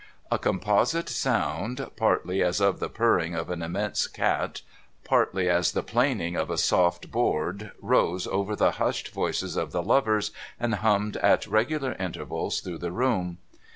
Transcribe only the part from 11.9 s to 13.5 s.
intervals through the room.